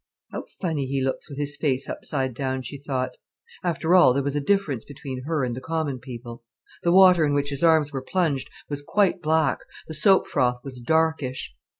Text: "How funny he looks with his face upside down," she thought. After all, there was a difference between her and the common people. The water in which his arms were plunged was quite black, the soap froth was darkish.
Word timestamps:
"How 0.31 0.45
funny 0.59 0.87
he 0.87 0.99
looks 1.03 1.29
with 1.29 1.37
his 1.37 1.55
face 1.57 1.87
upside 1.87 2.33
down," 2.33 2.63
she 2.63 2.79
thought. 2.79 3.11
After 3.63 3.93
all, 3.93 4.15
there 4.15 4.23
was 4.23 4.35
a 4.35 4.41
difference 4.41 4.83
between 4.83 5.25
her 5.25 5.43
and 5.43 5.55
the 5.55 5.61
common 5.61 5.99
people. 5.99 6.43
The 6.81 6.91
water 6.91 7.23
in 7.23 7.35
which 7.35 7.49
his 7.51 7.63
arms 7.63 7.93
were 7.93 8.01
plunged 8.01 8.49
was 8.67 8.81
quite 8.81 9.21
black, 9.21 9.59
the 9.87 9.93
soap 9.93 10.27
froth 10.27 10.61
was 10.63 10.81
darkish. 10.81 11.55